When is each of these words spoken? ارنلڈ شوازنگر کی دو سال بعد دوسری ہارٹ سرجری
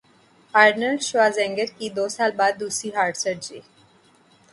ارنلڈ 0.53 1.01
شوازنگر 1.09 1.65
کی 1.77 1.87
دو 1.97 2.05
سال 2.15 2.31
بعد 2.39 2.53
دوسری 2.59 2.89
ہارٹ 2.95 3.15
سرجری 3.17 3.59